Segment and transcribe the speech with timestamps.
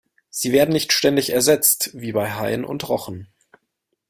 [0.31, 3.27] Sie werden nicht ständig ersetzt, wie bei Haien und Rochen.